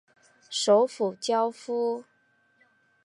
[0.49, 2.05] 首府焦夫。